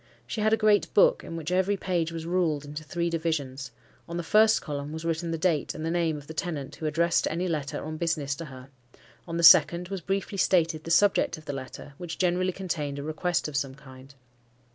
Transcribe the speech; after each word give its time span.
She 0.25 0.41
had 0.41 0.51
a 0.51 0.57
great 0.57 0.91
book, 0.95 1.23
in 1.23 1.35
which 1.35 1.51
every 1.51 1.77
page 1.77 2.11
was 2.11 2.25
ruled 2.25 2.65
into 2.65 2.83
three 2.83 3.07
divisions; 3.11 3.69
on 4.09 4.17
the 4.17 4.23
first 4.23 4.59
column 4.59 4.91
was 4.91 5.05
written 5.05 5.29
the 5.29 5.37
date 5.37 5.75
and 5.75 5.85
the 5.85 5.91
name 5.91 6.17
of 6.17 6.25
the 6.25 6.33
tenant 6.33 6.77
who 6.77 6.87
addressed 6.87 7.27
any 7.29 7.47
letter 7.47 7.85
on 7.85 7.97
business 7.97 8.33
to 8.37 8.45
her; 8.45 8.69
on 9.27 9.37
the 9.37 9.43
second 9.43 9.89
was 9.89 10.01
briefly 10.01 10.39
stated 10.39 10.85
the 10.85 10.89
subject 10.89 11.37
of 11.37 11.45
the 11.45 11.53
letter, 11.53 11.93
which 11.99 12.17
generally 12.17 12.51
contained 12.51 12.97
a 12.97 13.03
request 13.03 13.47
of 13.47 13.55
some 13.55 13.75
kind. 13.75 14.15